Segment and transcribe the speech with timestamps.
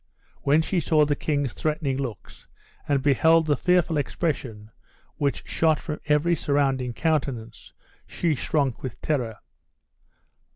[0.41, 2.47] When she saw the king's threatening looks,
[2.87, 4.71] and beheld the fearful expression
[5.17, 7.71] which shot from every surrounding countenance,
[8.07, 9.37] she shrunk with terror.